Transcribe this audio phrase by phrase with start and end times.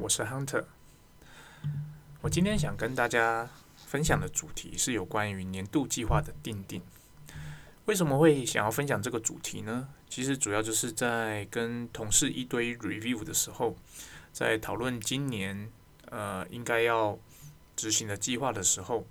[0.00, 0.64] 我是 Hunter。
[2.22, 6.80] 我今天想跟大家分享的主题是有关于年度计划的定定。
[7.84, 9.90] 为什么会想要分享这个主题呢？
[10.08, 13.76] 其实主要就是在跟同事一堆 review 的时候，
[14.32, 15.70] 在讨论今年
[16.06, 17.18] 呃应该要
[17.76, 19.04] 执行的计划的时候，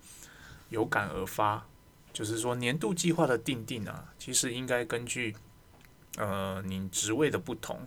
[0.69, 1.67] 有感而发。
[2.11, 5.35] 就是说年度计划的定定啊，其实应该根据
[6.17, 7.85] 呃你职位的不同，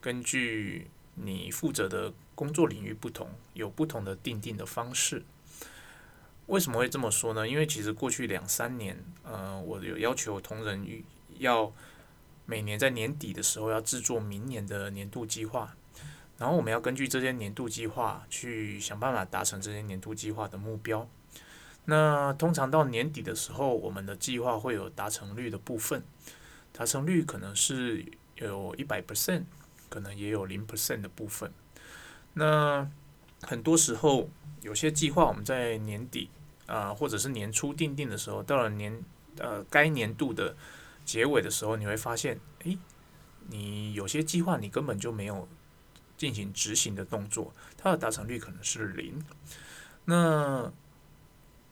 [0.00, 5.22] 根据你负责的工作领域不同，有不同的定定的方式。
[6.46, 7.48] 为什么会这么说呢？
[7.48, 10.86] 因为其实过去两三年，呃，我有要求同仁
[11.38, 11.72] 要
[12.46, 15.74] 每年在年底的时候要制作明年的年度计划，
[16.38, 21.08] 然后我们要根据这些年度计划去想办法达成这些年度计划的目标。
[21.86, 26.02] 那通常到年底的时候，我们的计划会有达成率的部分，
[26.72, 28.04] 达成率可能是
[28.36, 29.44] 有一百 percent。
[29.90, 31.52] 可能也有零 percent 的部分。
[32.34, 32.88] 那
[33.42, 34.28] 很多时候，
[34.60, 36.30] 有些计划我们在年底
[36.66, 39.02] 啊，或者是年初定定的时候，到了年
[39.38, 40.56] 呃该年度的
[41.04, 42.78] 结尾的时候，你会发现，诶，
[43.48, 45.48] 你有些计划你根本就没有
[46.16, 49.22] 进行执行的动作，它的达成率可能是零。
[50.06, 50.72] 那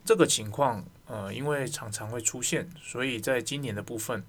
[0.04, 4.24] 这个情况，呃，因为常常会出现，所以在今年的部分，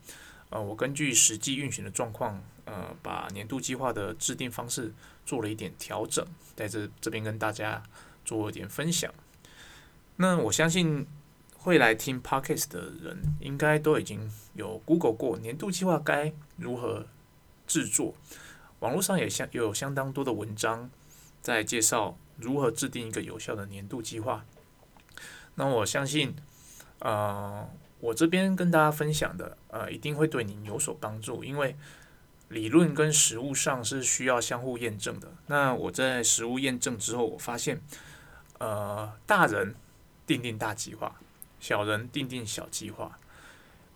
[0.53, 2.39] 呃，我根据实际运行的状况。
[2.65, 4.93] 呃，把年度计划的制定方式
[5.25, 7.83] 做了一点调整，在这这边跟大家
[8.23, 9.13] 做一点分享。
[10.15, 11.05] 那我相信
[11.57, 17.05] 会来听 Podcast 的人，应该都已经有 Google 过年度计划该如何
[17.67, 18.15] 制作。
[18.79, 20.89] 网络上也相有相当多的文章
[21.41, 24.45] 在介绍如何制定一个有效的年度计划。
[25.55, 26.33] 那我相信，
[26.99, 27.69] 呃，
[28.03, 31.75] 我这边跟大家分享的，呃，一定会对你有所帮助，因为。
[32.49, 35.27] 理论跟实物上是需要相互验证的。
[35.47, 37.81] 那我在实物验证之后，我发现，
[38.59, 39.73] 呃，大人
[40.27, 41.15] 定定大计划，
[41.59, 43.17] 小人定定小计划，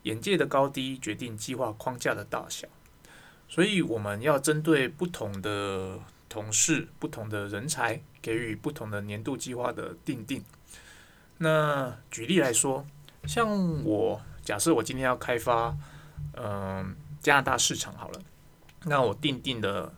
[0.03, 2.67] 眼界的高低决定计划框架的大小。
[3.47, 10.43] 所以我们要针对不同的同事、不同的人才，给予不同的年度计划的定定。
[11.37, 12.87] 那举例来说，
[13.25, 15.75] 像我假设我今天要开发，
[16.33, 18.21] 嗯，加拿大市场好了。
[18.83, 19.93] 那我定定的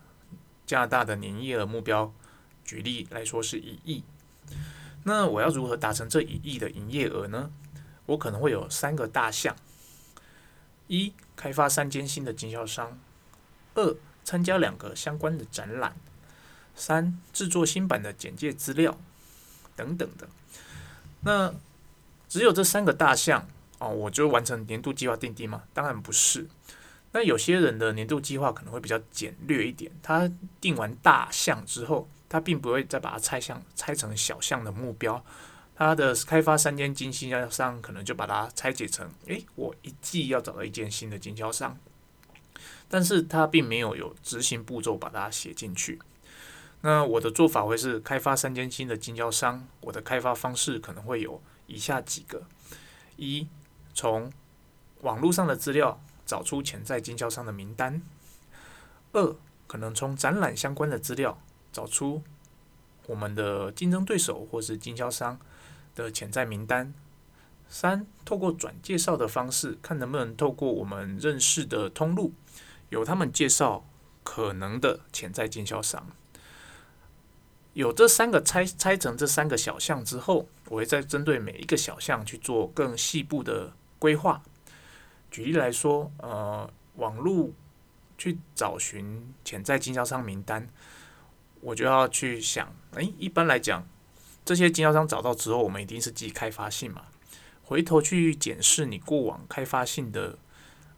[0.66, 2.12] 加拿大的年营业额目标，
[2.64, 4.04] 举例来说是一亿。
[5.04, 7.52] 那我要如何达成这一亿的营业额呢？
[8.08, 9.56] 我可能会有三个大项：
[10.88, 12.98] 一、开发三间新的经销商；
[13.76, 15.92] 二、参加两个相关的展览；
[16.76, 18.98] 三、制作新版的简介资料
[19.76, 20.28] 等等的。
[21.22, 21.54] 那
[22.30, 23.46] 只有这三个大项
[23.80, 25.64] 哦，我就完成年度计划定定吗？
[25.74, 26.48] 当然不是。
[27.12, 30.32] 那有些人的年度计划可能会比较简略一点，他
[30.62, 35.26] 定完大项之后，他并不会再把它拆项拆成小项的目标。
[35.76, 41.78] 他的开发三间经销商，可能就把它拆解成：诶，我一季要找到一间新的经销商，
[42.88, 45.98] 但是他并没有有执行步骤把它写进去。
[46.82, 52.44] 那我的做法会是开发三间新的经销商，我的开发方式可能会有以下几个：
[53.16, 53.48] 一，
[53.94, 54.30] 从
[55.04, 56.02] 网络上的资料。
[56.30, 58.04] 找出潜在经销商的名单。
[59.14, 59.36] 二，
[59.66, 61.42] 可能从展览相关的资料
[61.74, 62.22] 找出
[63.08, 65.40] 我们的竞争对手或是经销商
[65.96, 66.94] 的潜在名单。
[67.68, 72.32] 三，透过转介绍的方式，看能不能透过我们认识的通路，
[72.90, 73.84] 由他们介绍
[74.24, 76.12] 可能的潜在经销商。
[77.80, 84.44] 有这三个拆拆成这三个小项之后，我会再针对每一个小项去做更细部的规划。
[85.32, 87.52] 举例来说，呃，网络
[88.18, 90.68] 去找寻潜在经销商名单，
[91.62, 93.88] 我就要去想，诶，一般来讲，
[94.44, 97.04] 这些经销商找到之后，我们一定是寄开发信嘛？
[97.64, 100.38] 回头去检视你过往开发信的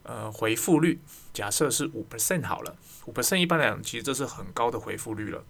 [0.02, 1.00] 呃回复率，
[1.32, 2.76] 假设是五 percent 好了，
[3.06, 5.44] 五 percent 一般来讲，其实这是很高的回复率了。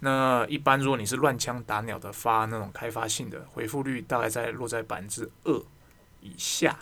[0.00, 5.62] 那一般如果你是乱枪打鸟的发那种开发性的，回复率大概在落在百分之二
[6.20, 6.78] 以下，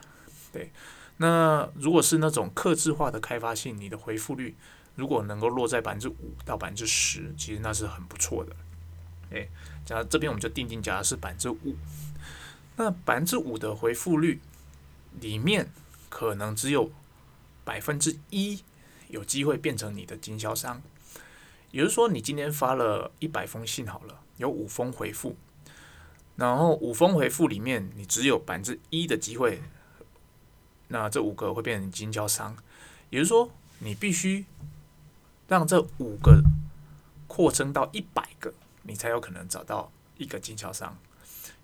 [0.52, 0.72] 对。
[1.18, 4.56] 那如果是那种克制化的开发性，你的回复率
[4.96, 8.56] 如果能够落在百分之五到百分之十，其实那是很不错的。
[9.30, 9.48] 诶，
[9.84, 11.76] 假如这边我们就定定，假如是百分之五，
[12.76, 14.40] 那百分之五的回复率
[15.20, 15.70] 里面，
[16.08, 16.90] 可能只有
[17.64, 18.62] 百分之一
[19.08, 20.82] 有机会变成你的经销商。
[21.72, 25.34] 也就是说，你今天发了一百封信好了，有五封回复，
[26.36, 29.60] 然后五封回复里面，你只有百分之一的机会。
[30.88, 32.54] 那这五个会变成经销商，
[33.08, 34.44] 也就是说，你必须
[35.48, 36.42] 让这五个
[37.26, 38.52] 扩增到一百个，
[38.82, 40.94] 你才有可能找到一个经销商。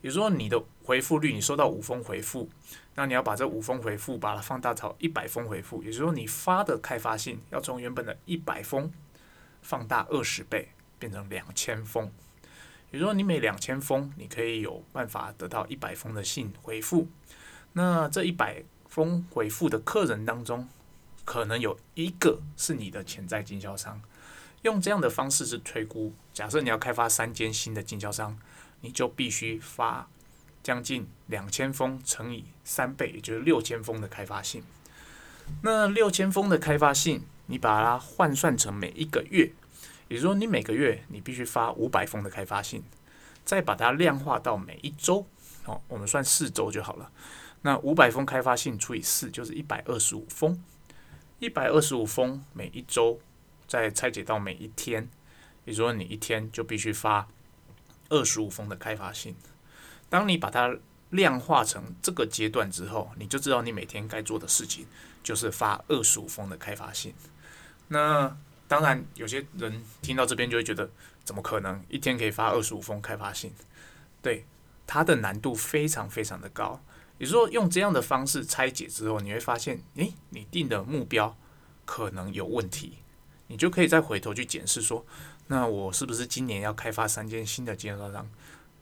[0.00, 2.48] 也就是说，你的回复率，你收到五封回复，
[2.94, 8.90] 那你要把这五封回复把它放大到一百封回复，也就是说，你发的开发信要从原本的一百封
[9.62, 10.68] 放大二十倍，
[10.98, 12.10] 变成两千封。
[12.90, 17.08] 也就是说，你每两千封，你可以有办法得到一百封的信回复。
[17.72, 20.68] 那这一百封回复的客人当中，
[21.24, 24.00] 可能有一个是你的潜在经销商。
[24.62, 28.38] 用这样的方式是推估，假设你要开发三间新的经销商。
[28.80, 30.08] 你就必须发
[30.62, 34.62] 将近两千封乘以三倍，也就是六千封的开发信。
[35.62, 39.50] 那六千封的开发信，你把它换算成每一个月，
[40.06, 42.84] 也就是说，你每个月你必须发五百封的开发信，
[43.44, 45.26] 再把它量化到每一周。
[45.64, 47.10] 哦，我们算四周就好了。
[47.62, 50.62] 那五百封开发信除以四，就是一百二十五封。
[51.40, 53.18] 一百二十五封每一周，
[53.66, 55.08] 再拆解到每一天，
[55.64, 57.26] 也就是说，你一天就必须发。
[58.10, 59.36] 二十五封的开发信，
[60.08, 60.74] 当你把它
[61.10, 64.86] 量化成这个阶段之后，你就知道你每天该做的事情
[65.22, 67.12] 就是发二十五封的开发信。
[67.88, 68.36] 那
[68.66, 70.88] 当然，有些人听到这边就会觉得，
[71.24, 73.52] 怎么可能一天可以发二十五封开发信？
[74.20, 74.44] 对，
[74.86, 76.80] 它的难度非常非常的高。
[77.18, 81.36] 也就是说，用这样的方式拆解之后，你会发现，诶，你定的目标
[81.84, 82.98] 可能有问题，
[83.48, 85.04] 你就可以再回头去检视说。
[85.48, 88.30] 那我是不是今年要开发三间新的经销商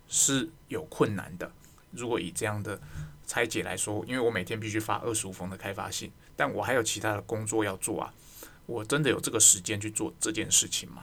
[0.08, 1.50] 是有困难的？
[1.92, 2.78] 如果以这样的
[3.26, 8.12] 拆解来说，因为我每天必须发二十五封的开发信，但我还有其他的工作要做啊，
[8.66, 11.02] 我真的有这个时间去做这件事情吗？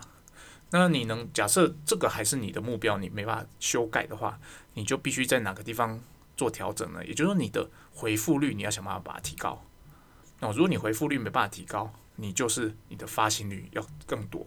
[0.71, 4.39] 那你能假设这个还是你的目标，你没办法修改的话，
[4.73, 6.01] 你就必须在哪个地方
[6.35, 7.05] 做调整呢？
[7.05, 9.63] 也就是说，你的回复率你要想办法把它提高。
[10.39, 14.45] 那如果你回复率没办法提高，你就是你的发行率要更多。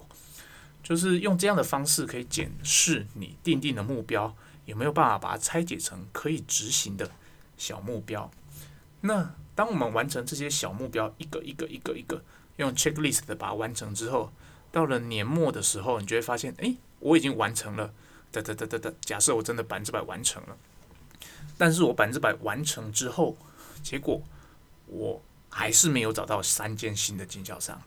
[0.83, 4.37] 就是用这样的方式，可以检视你定定的目标
[4.67, 7.11] 有没有办法把它拆解成可以执行的
[7.57, 8.31] 小目标。
[9.01, 12.23] 那当我们完成这些小目标，一个一个一个一个
[12.57, 14.31] 用 checklist 的把它完成之后，
[14.71, 17.93] 到了年末的时候，你就会发现，哎，我已经完成了。
[18.33, 18.93] 哒哒哒哒哒。
[19.01, 20.57] 假设我真的百分之百完成了，
[21.57, 23.37] 但是我百分之百完成之后，
[23.83, 24.21] 结果
[24.87, 27.81] 我还是没有找到三间新的经销商。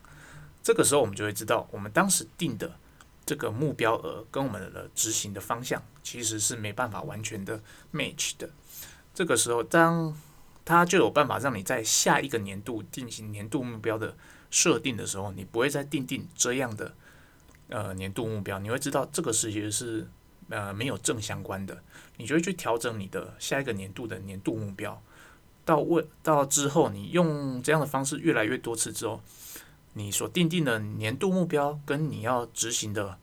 [0.62, 2.72] 这个时候，我们就会知道，我们当时定的。
[3.26, 7.60] 这个目标额跟我们的执行的方向其实是没办法完全的
[7.92, 8.50] match 的。
[9.14, 10.12] 这个时候，当
[10.64, 14.16] 它就有办法让你在下一个年度进行年度目标的
[14.50, 16.94] 设定的时候，你不会再定定这样的
[17.68, 20.08] 呃年度目标，你会知道这个事情是
[20.48, 21.82] 呃没有正相关的，
[22.16, 25.00] 你就会去调整你的下一个年度的年度目标。
[25.64, 29.20] 到未到之后，你用这样的方式越来越多次之后。
[29.94, 33.18] 你所定定的年度目标跟你要执行的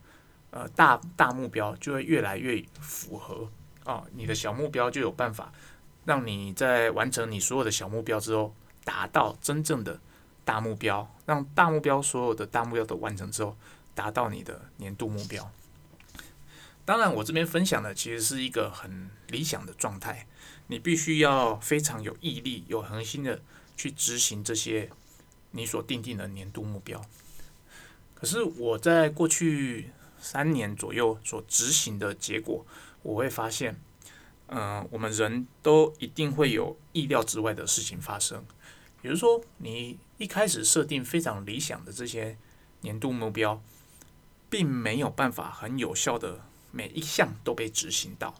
[0.52, 3.50] 呃大大目标就会越来越符合
[3.86, 5.50] 啊，你的小目标就有办法
[6.08, 10.00] 让你在完成你所有的小目标之后，达到真正的
[10.44, 13.56] 大目标，让大目标所有的大目标都完成之后，
[13.94, 15.52] 达到你的年度目标。
[16.86, 20.26] 当然，我这边分享的其实是一个很理想的状态，
[20.68, 23.42] 你必须要非常有毅力、有恒心的
[23.76, 24.90] 去执行这些。
[25.52, 27.02] 你所定定的年度目标，
[28.14, 32.66] 可是我在过去三年左右所执行的结果，
[33.02, 33.80] 我会发现，
[34.48, 38.46] 嗯，我们人都一定会有意料之外的事情发生。
[39.02, 42.38] 比如说，你一开始设定非常理想的这些
[42.82, 43.62] 年度目标，
[44.50, 48.36] 并没有办法很有效的每一项都被执行到。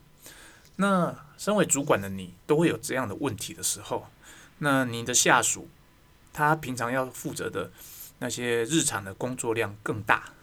[0.78, 4.08] 那身为主管的你，都会有这样的问题的时候，
[4.60, 5.68] 那你的下属。
[6.34, 7.72] 他平常要负责的
[8.20, 10.34] 那些日常的工作量更大，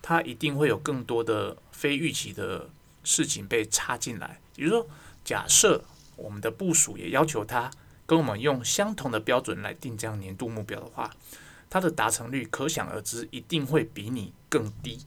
[0.00, 2.70] 他一定会有更多的非预期的
[3.04, 4.40] 事情被插进来。
[4.56, 4.86] 比如说，
[5.24, 5.84] 假设
[6.16, 7.70] 我们的部署也要求他
[8.06, 11.10] 跟我们用相同的标准来定这样年度目标的话，
[11.70, 15.00] 他的达成率可想而知，一定会比你更低。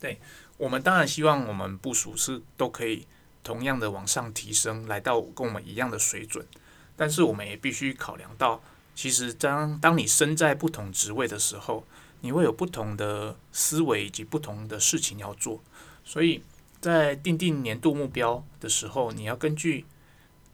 [0.00, 0.18] 对
[0.58, 3.06] 我们当然希望我们部署是都可以
[3.44, 6.46] 同样的往上提升，来到跟我们一样的水准，
[6.96, 8.62] 但是我们也必须考量到。
[8.94, 11.84] 其实，当当你身在不同职位的时候，
[12.20, 15.62] 你会有不同的思维以及不同的事情要做。
[16.04, 16.42] 所以
[16.82, 19.86] 在定定年度目标的时候，你要根据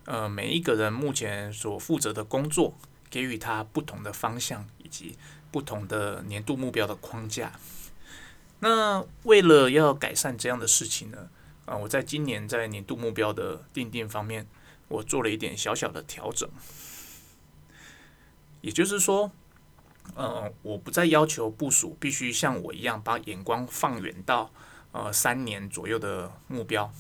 [0.05, 2.75] 呃每一个人目前所负责的工作，
[3.09, 5.17] 给予他不同的方向以及
[5.51, 7.53] 不同的年度目标的框架。
[8.61, 11.31] 那为了要改善这样的事情呢，
[11.65, 14.47] 啊，我在今年在年度目标的定定方面，
[14.89, 16.47] 我做了一点小小的调整。
[18.61, 19.33] 也就是说，
[20.15, 24.53] 呃，我不再要求部署必须像我一样把眼光放远到
[24.93, 26.93] 呃三年左右的目标。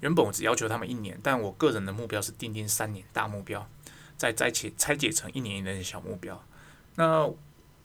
[0.00, 3.66] 原本我只要求他们一年，但我个人的目标是定定三年大目标，
[4.18, 6.44] 再再解拆解成一年一年的小目标。
[6.96, 7.30] 那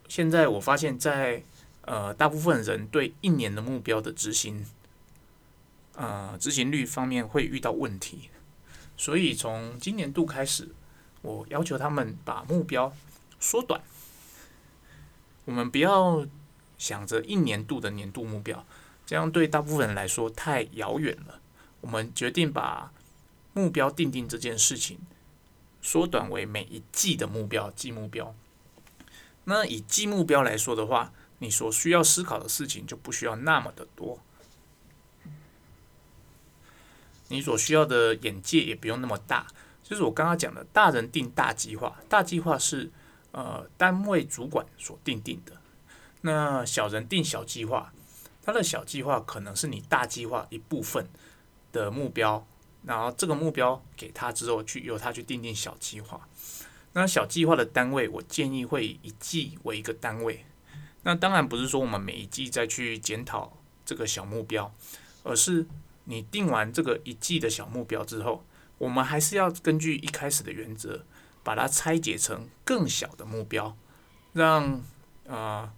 [0.07, 1.43] 现在我发现，在
[1.81, 4.65] 呃大部分人对一年的目标的执行，
[5.95, 8.29] 呃执行率方面会遇到问题，
[8.97, 10.69] 所以从今年度开始，
[11.21, 12.93] 我要求他们把目标
[13.39, 13.81] 缩短。
[15.45, 16.27] 我们不要
[16.77, 18.65] 想着一年度的年度目标，
[19.09, 21.41] 这样对大部分人来说太遥远了。
[21.81, 22.93] 我们决定把
[23.53, 24.99] 目标定定这件事情
[25.81, 28.35] 缩短为每一季的目标，季目标。
[29.45, 34.19] 那以季目标来说的话，你所需要思考的事情就不需要那么的多，
[37.29, 39.47] 你所需要的眼界也不用那么大。
[39.83, 42.91] 就是我刚刚讲的，大人定大计划，大计划是
[43.31, 45.53] 呃单位主管所定定的。
[46.21, 47.91] 那小人定小计划，
[48.49, 51.07] 他的小计划可能是你大计划一部分
[51.71, 52.47] 的目标，
[52.83, 56.27] 然后这个目标给他之后，去由他去定定小计划。
[56.93, 60.43] 那小计划的单位，我建议会以季为一个单位。
[61.03, 64.73] 那当然不是说我们每一季再去检讨这个小目标，
[65.21, 65.67] 而是
[66.05, 68.43] 你定完这个一季的小目标之后，
[68.79, 71.05] 我们还是要根据一开始的原则，
[71.43, 73.77] 把它拆解成更小的目标，
[74.33, 74.81] 让
[75.27, 75.71] 啊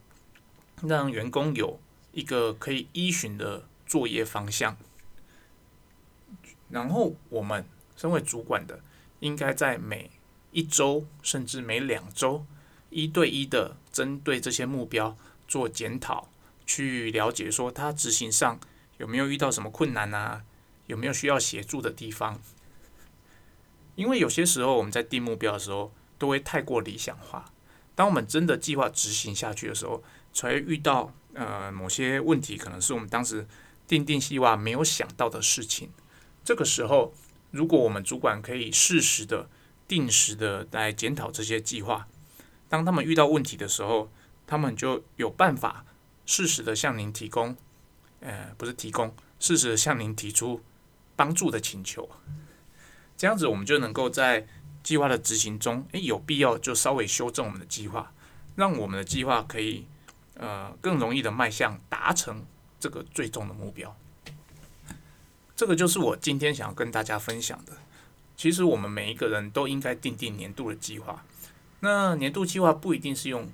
[0.81, 1.77] 让员工有
[2.11, 4.77] 一个可以依循的作业方向。
[6.69, 7.65] 然后我们
[7.95, 8.79] 身为主管的，
[9.19, 10.09] 应该在每
[10.51, 12.45] 一周甚至每两周，
[12.89, 16.29] 一对一的针对这些目标做检讨，
[16.65, 18.59] 去了解说他执行上
[18.97, 20.43] 有没有遇到什么困难啊，
[20.87, 22.39] 有没有需要协助的地方。
[23.95, 27.51] 因为有些时候我们在定目标的时候都会太过理想化，
[27.93, 30.01] 当我们真的计划执行下去的时候，
[30.31, 33.47] 才会遇到呃某些问题，可能是我们当时
[33.87, 35.89] 定定计划没有想到的事情。
[36.43, 37.13] 这个时候，
[37.51, 39.49] 如果我们主管可以适时的。
[39.87, 42.07] 定时的来检讨这些计划，
[42.69, 44.09] 当他们遇到问题的时候，
[44.47, 45.85] 他们就有办法
[46.25, 47.57] 适时的向您提供，
[48.21, 50.61] 呃，不是提供，适时的向您提出
[51.17, 52.09] 帮助的请求。
[53.17, 54.47] 这样子，我们就能够在
[54.81, 58.13] 计划的执行中，诶，有必要就稍微修正我们的计划，
[58.55, 59.85] 让我们的计划可以
[60.41, 62.45] 呃更容易的迈向达成
[62.77, 63.95] 这个最终的目标。
[65.55, 67.77] 这个就是我今天想要跟大家分享的。
[68.35, 71.23] 其实我们每一个人都应该定定年度的计划。
[71.81, 73.47] 那年度计划不一定是用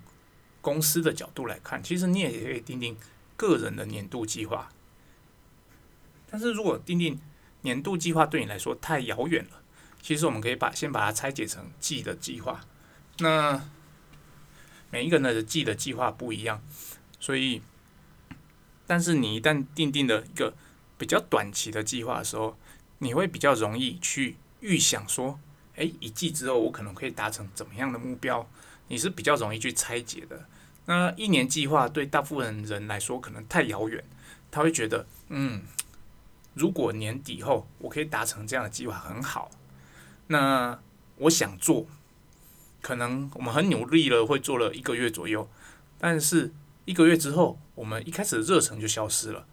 [0.62, 2.98] 公司的角度来看，其实你也可以定定
[3.36, 4.70] 个人的年度计划。
[6.30, 7.20] 但是如果定定
[7.62, 9.62] 年度计划对你来说太遥远了，
[10.02, 12.62] 其实我们可以把先把它拆解成季的计划。
[13.20, 13.62] 那
[14.90, 16.62] 每一个人的季的计划不一样，
[17.20, 17.62] 所以，
[18.86, 20.54] 但是你一旦定定了一个
[20.98, 22.58] 比较短期的计划的时候，
[23.00, 24.38] 你会比较容易去。
[24.60, 25.40] 预想说，
[25.76, 28.50] 诶，一季之后我可能可以达成怎么样的目标？
[28.88, 30.48] 你是比较容易去拆解的。
[30.86, 34.04] 那一年计划对大部分人来说可能太遥远，
[34.50, 35.62] 他会觉得，嗯，
[36.56, 39.52] 如果年底后我可以达成这样的计划很好。
[40.26, 40.80] 那
[41.18, 41.86] 我想做，
[42.88, 45.50] 可能我们很努力了，会做了一个月左右，
[46.00, 46.54] 但是
[46.86, 49.46] 一个月之后，我们一开始的热忱就消失了，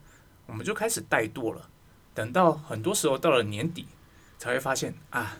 [0.46, 1.68] 我们就开始怠惰了。
[2.14, 3.88] 等到很多时候到了年底。
[4.36, 5.38] 才会发现啊，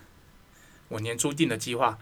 [0.88, 1.98] 我年初定的计划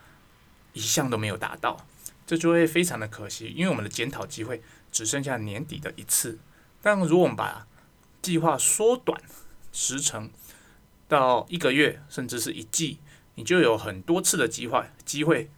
[0.73, 1.85] 一项都没有达到，
[2.25, 6.39] 这就会非常的可惜，因为我们的检讨机会只剩下年底的一次。
[6.81, 7.67] 但如果我们把
[8.21, 9.21] 计划缩短
[9.73, 10.31] 时程
[11.09, 13.01] 到一个月，甚至是一季，
[13.35, 15.51] 你就有很多次的计划机会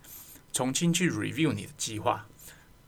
[0.54, 2.26] 重新去 review 你的计划，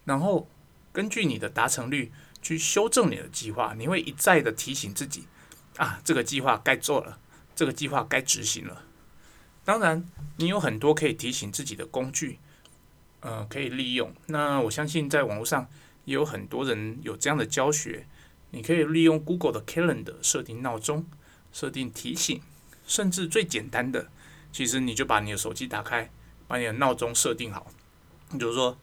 [0.05, 0.49] 然后
[0.93, 3.75] 根据你的达成率去修正你的计划。
[3.77, 5.25] 你会一再的提醒自己
[5.77, 7.19] 啊，这个计划该做了。
[7.57, 8.85] 这个计划该执行了。
[9.65, 12.39] 当然，你有很多可以提醒自己的工具，
[13.21, 14.15] 呃，可以利用。
[14.27, 15.69] 那我相信在网络上
[16.05, 18.07] 也有很多人有这样的教学。
[18.51, 21.05] 你可以利用 Google 的 Calendar 设定闹钟、
[21.53, 22.41] 设定提醒，
[22.87, 24.09] 甚至最简单的，
[24.53, 26.09] 其实你就把你的手机打开，
[26.47, 27.67] 把你的闹钟设定好。
[28.31, 28.77] 你就说，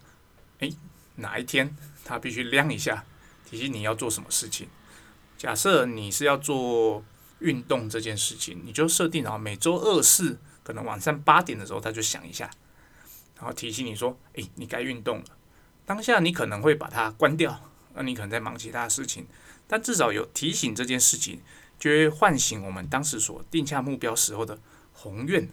[0.60, 0.70] 哎，
[1.15, 3.05] 哪一天它必须亮一下，
[3.50, 4.67] 提醒你要做什么事情。
[5.38, 7.03] 假设你是要做。
[7.39, 12.50] 运动这件事情，你就设定好每周二四，可能晚上八点的时候，它就响一下，
[13.36, 15.25] 然后提醒你说：“诶，你该运动了。”
[15.86, 19.27] 当下你可能会把它关掉，那你可能在忙其他事情，
[19.67, 21.41] 但至少有提醒这件事情，
[21.77, 24.58] 就会唤醒我们当时所定下目标时候的
[24.93, 25.50] 宏愿，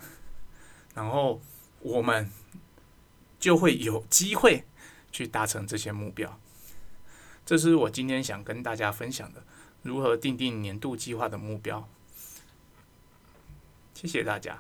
[0.95, 1.43] 然后
[1.81, 2.31] 我们
[3.39, 4.65] 就会有机会
[5.11, 6.39] 去达成这些目标。
[7.45, 9.43] 这是我今天想跟大家分享的，
[9.83, 11.89] 如何定定年度计划的目标。
[13.95, 14.57] 谢谢大家。